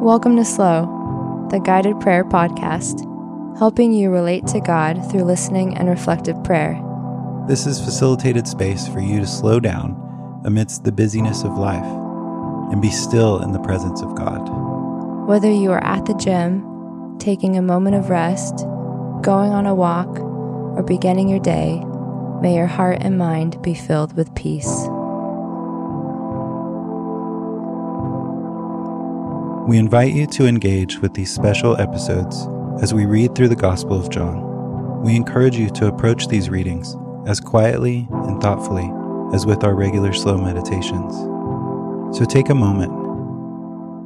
[0.00, 3.00] Welcome to slō, the guided prayer podcast,
[3.58, 6.80] helping you relate to God through listening and reflective prayer.
[7.48, 11.84] This is facilitated space for you to slow down amidst the busyness of life
[12.70, 14.46] and be still in the presence of God.
[15.26, 18.58] Whether you are at the gym, taking a moment of rest,
[19.22, 21.82] going on a walk, or beginning your day,
[22.42, 24.86] may your heart and mind be filled with peace.
[29.66, 32.46] We invite you to engage with these special episodes
[32.80, 35.02] as we read through the Gospel of John.
[35.02, 36.94] We encourage you to approach these readings
[37.26, 38.88] as quietly and thoughtfully
[39.34, 41.16] as with our regular slō meditations.
[42.16, 42.92] So take a moment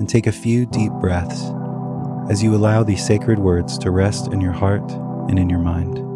[0.00, 1.44] and take a few deep breaths
[2.28, 4.90] as you allow these sacred words to rest in your heart
[5.28, 6.13] and in your mind.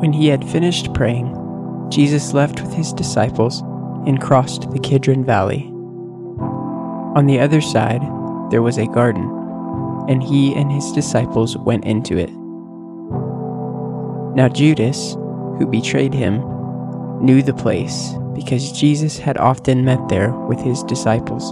[0.00, 1.36] When he had finished praying,
[1.90, 3.60] Jesus left with his disciples
[4.06, 5.66] and crossed the Kidron Valley.
[7.14, 8.00] On the other side,
[8.50, 9.24] there was a garden,
[10.08, 12.30] and he and his disciples went into it.
[14.34, 15.16] Now, Judas,
[15.58, 16.40] who betrayed him,
[17.20, 21.50] knew the place because Jesus had often met there with his disciples.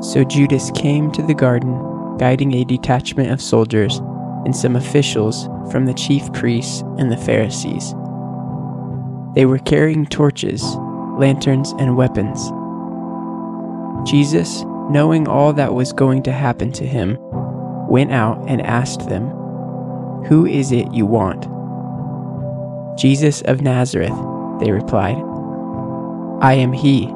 [0.00, 4.00] So Judas came to the garden, guiding a detachment of soldiers
[4.48, 7.92] and some officials from the chief priests and the Pharisees.
[9.34, 10.64] They were carrying torches,
[11.18, 12.40] lanterns, and weapons.
[14.08, 17.18] Jesus, knowing all that was going to happen to him,
[17.90, 19.28] went out and asked them,
[20.28, 21.42] Who is it you want?
[22.98, 24.16] Jesus of Nazareth,
[24.60, 25.18] they replied.
[26.40, 27.12] I am he,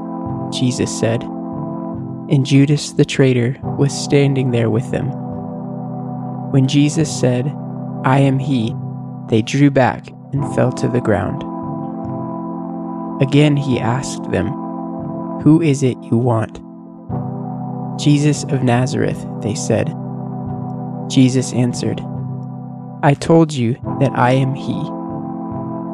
[0.52, 1.22] Jesus said.
[1.22, 5.21] And Judas the traitor was standing there with them.
[6.52, 7.46] When Jesus said,
[8.04, 8.76] I am he,
[9.28, 11.42] they drew back and fell to the ground.
[13.22, 14.48] Again he asked them,
[15.40, 16.60] Who is it you want?
[17.98, 19.94] Jesus of Nazareth, they said.
[21.08, 22.02] Jesus answered,
[23.02, 24.78] I told you that I am he.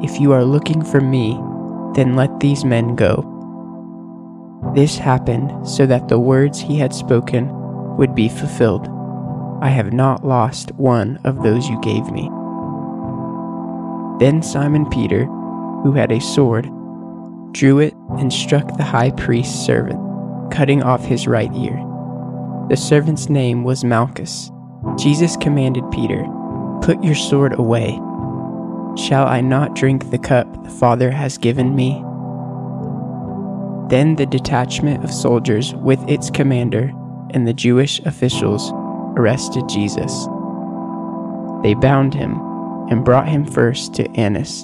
[0.05, 1.39] If you are looking for me,
[1.95, 3.23] then let these men go.
[4.75, 7.49] This happened so that the words he had spoken
[7.97, 8.89] would be fulfilled.
[9.61, 12.31] I have not lost one of those you gave me.
[14.21, 16.71] Then Simon Peter, who had a sword,
[17.53, 20.01] drew it and struck the high priest's servant,
[20.53, 21.75] cutting off his right ear.
[22.69, 24.53] The servant's name was Malchus.
[24.97, 26.25] Jesus commanded Peter,
[26.83, 27.99] Put your sword away.
[28.97, 32.03] Shall I not drink the cup the Father has given me?
[33.89, 36.93] Then the detachment of soldiers with its commander
[37.31, 38.73] and the Jewish officials
[39.19, 40.27] arrested Jesus.
[41.63, 42.41] They bound him
[42.89, 44.63] and brought him first to Annas,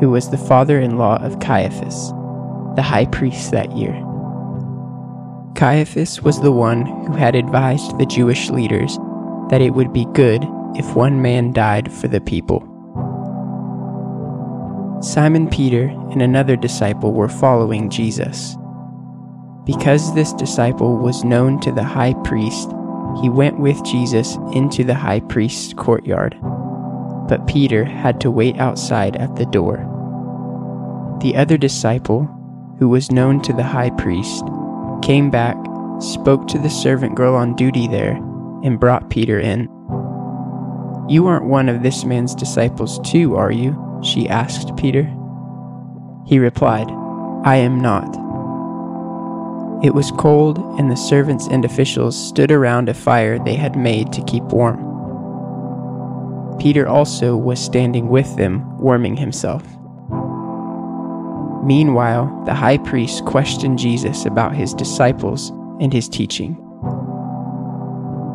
[0.00, 2.12] who was the father in law of Caiaphas,
[2.76, 3.94] the high priest that year.
[5.54, 8.98] Caiaphas was the one who had advised the Jewish leaders
[9.50, 10.44] that it would be good
[10.76, 12.70] if one man died for the people.
[15.00, 18.56] Simon Peter and another disciple were following Jesus.
[19.64, 22.70] Because this disciple was known to the high priest,
[23.20, 26.36] he went with Jesus into the high priest's courtyard.
[27.28, 29.90] But Peter had to wait outside at the door.
[31.22, 32.24] The other disciple,
[32.78, 34.44] who was known to the high priest,
[35.02, 35.56] came back,
[36.00, 38.16] spoke to the servant girl on duty there,
[38.62, 39.62] and brought Peter in.
[41.08, 43.80] You aren't one of this man's disciples, too, are you?
[44.02, 45.04] she asked Peter.
[46.26, 46.90] He replied,
[47.44, 48.23] I am not.
[49.84, 54.14] It was cold, and the servants and officials stood around a fire they had made
[54.14, 54.78] to keep warm.
[56.58, 59.62] Peter also was standing with them, warming himself.
[61.62, 65.50] Meanwhile, the high priest questioned Jesus about his disciples
[65.80, 66.56] and his teaching.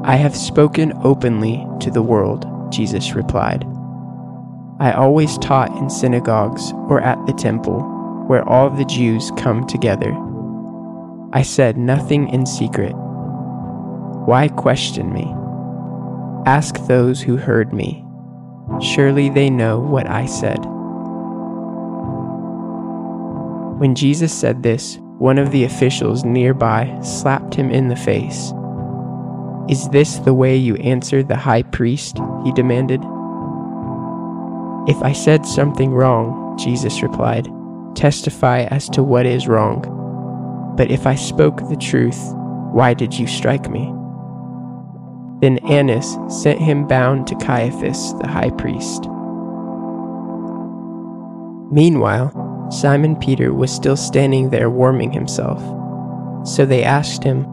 [0.04, 3.64] I have spoken openly to the world, Jesus replied.
[4.80, 7.82] I always taught in synagogues or at the temple,
[8.28, 10.16] where all the Jews come together.
[11.32, 12.94] I said nothing in secret.
[12.94, 15.32] Why question me?
[16.48, 18.04] Ask those who heard me.
[18.82, 20.58] Surely they know what I said.
[23.80, 28.52] When Jesus said this, one of the officials nearby slapped him in the face.
[29.70, 32.18] Is this the way you answer the high priest?
[32.44, 33.02] he demanded.
[34.88, 37.48] If I said something wrong, Jesus replied,
[37.94, 39.99] testify as to what is wrong.
[40.80, 42.34] But if I spoke the truth,
[42.72, 43.94] why did you strike me?
[45.42, 49.04] Then Annas sent him bound to Caiaphas the high priest.
[51.70, 55.60] Meanwhile, Simon Peter was still standing there warming himself.
[56.48, 57.46] So they asked him,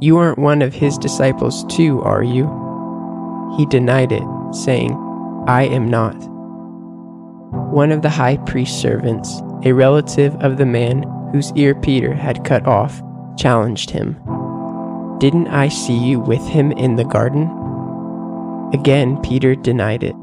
[0.00, 2.46] You aren't one of his disciples too, are you?
[3.56, 4.90] He denied it, saying,
[5.46, 6.16] I am not.
[7.72, 12.44] One of the high priest's servants, a relative of the man whose ear Peter had
[12.44, 13.02] cut off,
[13.36, 14.14] challenged him.
[15.18, 17.50] Didn't I see you with him in the garden?
[18.72, 20.14] Again, Peter denied it.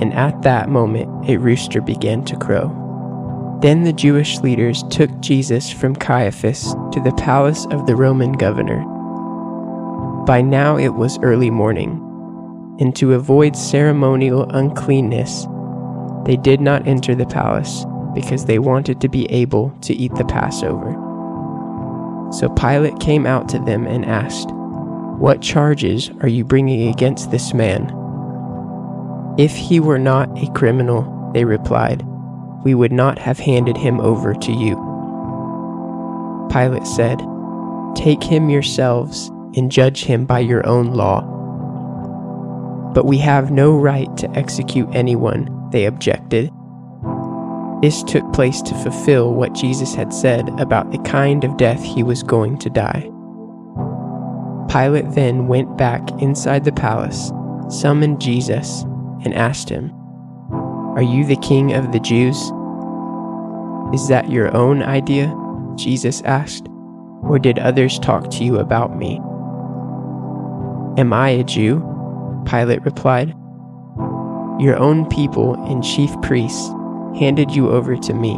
[0.00, 2.76] And at that moment, a rooster began to crow.
[3.60, 8.82] Then the Jewish leaders took Jesus from Caiaphas to the palace of the Roman governor.
[10.24, 12.06] By now it was early morning,
[12.80, 15.46] and to avoid ceremonial uncleanness,
[16.24, 17.84] they did not enter the palace
[18.14, 20.92] because they wanted to be able to eat the Passover.
[22.32, 24.50] So Pilate came out to them and asked,
[25.18, 27.96] What charges are you bringing against this man?
[29.38, 32.04] If he were not a criminal, they replied,
[32.64, 34.76] we would not have handed him over to you.
[36.52, 37.20] Pilate said,
[37.94, 41.22] Take him yourselves and judge him by your own law.
[42.92, 46.52] But we have no right to execute anyone, they objected.
[47.80, 52.02] This took place to fulfill what Jesus had said about the kind of death he
[52.02, 53.10] was going to die.
[54.70, 57.32] Pilate then went back inside the palace,
[57.70, 58.82] summoned Jesus,
[59.24, 59.90] and asked him,
[60.94, 62.36] Are you the king of the Jews?
[63.94, 65.34] Is that your own idea?
[65.76, 66.68] Jesus asked,
[67.22, 69.16] or did others talk to you about me?
[71.00, 71.80] Am I a Jew?
[72.46, 73.30] Pilate replied.
[74.60, 76.70] Your own people and chief priests
[77.18, 78.34] handed you over to me.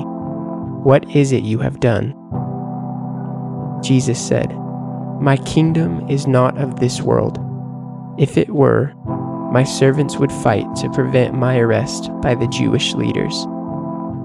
[0.82, 2.14] What is it you have done?
[3.82, 4.50] Jesus said,
[5.20, 7.38] My kingdom is not of this world.
[8.18, 8.92] If it were,
[9.52, 13.46] my servants would fight to prevent my arrest by the Jewish leaders.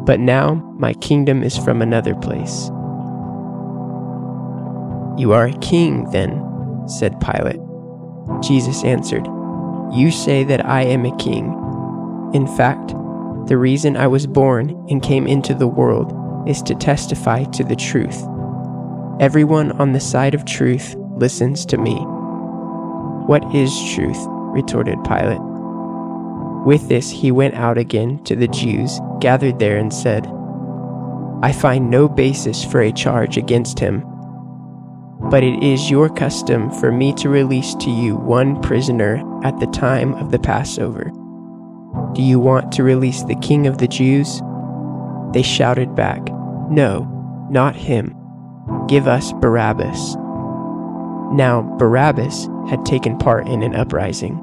[0.05, 2.69] But now my kingdom is from another place.
[5.19, 6.43] You are a king, then,
[6.87, 7.59] said Pilate.
[8.41, 9.25] Jesus answered,
[9.93, 11.45] You say that I am a king.
[12.33, 12.93] In fact,
[13.47, 16.13] the reason I was born and came into the world
[16.47, 18.21] is to testify to the truth.
[19.19, 21.95] Everyone on the side of truth listens to me.
[23.25, 24.17] What is truth?
[24.53, 25.41] retorted Pilate.
[26.65, 30.27] With this, he went out again to the Jews gathered there and said,
[31.41, 34.03] I find no basis for a charge against him.
[35.29, 39.67] But it is your custom for me to release to you one prisoner at the
[39.67, 41.11] time of the Passover.
[42.13, 44.41] Do you want to release the king of the Jews?
[45.33, 46.25] They shouted back,
[46.69, 48.15] No, not him.
[48.87, 50.15] Give us Barabbas.
[51.35, 54.41] Now, Barabbas had taken part in an uprising.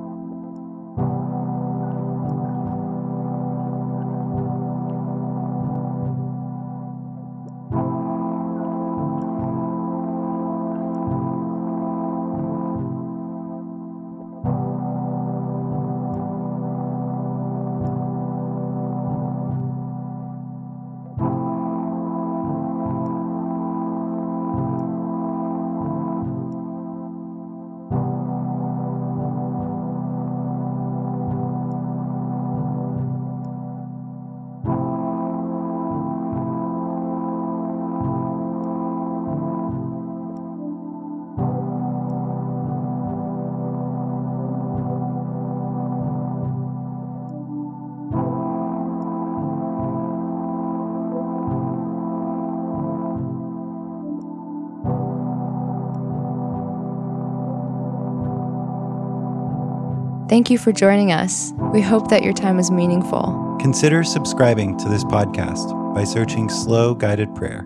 [60.35, 61.53] Thank you for joining us.
[61.73, 63.57] We hope that your time was meaningful.
[63.61, 67.65] Consider subscribing to this podcast by searching slō Guided Prayer.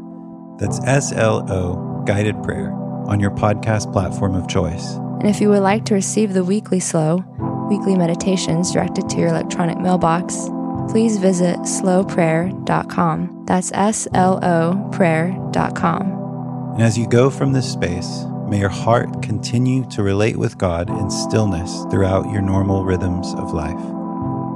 [0.58, 2.70] That's S L O Guided Prayer
[3.06, 4.96] on your podcast platform of choice.
[4.96, 9.28] And if you would like to receive the weekly slō, weekly meditations directed to your
[9.28, 10.50] electronic mailbox,
[10.90, 13.44] please visit sloprayer.com.
[13.46, 16.74] That's S L O prayer.com.
[16.74, 20.88] And as you go from this space, May your heart continue to relate with God
[20.88, 23.78] in stillness throughout your normal rhythms of life.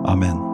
[0.07, 0.52] Amen.